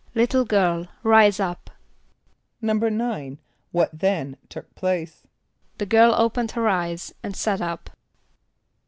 [0.15, 1.69] ="Little girl, rise up!"=
[2.63, 3.37] =9.=
[3.71, 5.27] What then took place?
[5.77, 7.91] =The girl opened her eyes and sat up.